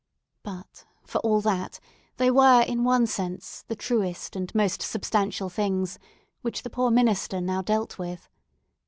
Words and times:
But, 0.41 0.83
for 1.05 1.19
all 1.19 1.41
that, 1.41 1.79
they 2.17 2.31
were, 2.31 2.63
in 2.63 2.83
one 2.83 3.05
sense, 3.05 3.63
the 3.67 3.75
truest 3.75 4.35
and 4.35 4.51
most 4.55 4.81
substantial 4.81 5.47
things 5.51 5.99
which 6.41 6.63
the 6.63 6.71
poor 6.71 6.89
minister 6.89 7.39
now 7.39 7.61
dealt 7.61 7.99
with. 7.99 8.27